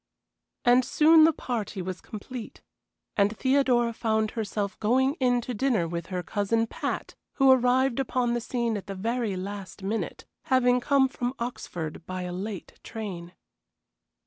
[0.65, 2.63] And soon the party was complete,
[3.15, 8.33] and Theodora found herself going in to dinner with her cousin Pat, who arrived upon
[8.33, 13.33] the scene at the very last minute, having come from Oxford by a late train.